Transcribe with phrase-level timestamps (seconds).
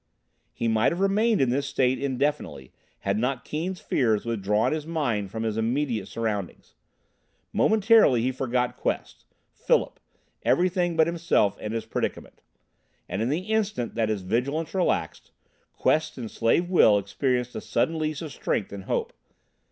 [0.51, 5.29] He might have remained in this state indefinitely had not Keane's fears withdrawn his mind
[5.29, 6.73] from his immediate surroundings.
[7.53, 9.99] Momentarily he forgot Quest, Philip
[10.41, 12.41] everything but himself and his predicament.
[13.07, 15.29] And in the instant that his vigilance relaxed,
[15.73, 19.13] Quest's enslaved will experienced a sudden lease of strength and hope.